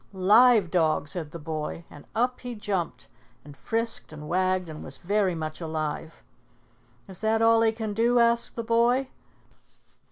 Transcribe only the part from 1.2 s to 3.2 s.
the boy, and up he jumped